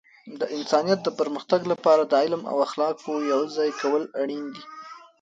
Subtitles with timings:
[0.39, 4.63] د انسانیت د پرمختګ لپاره د علم او اخلاقو یوځای کول اړین دي.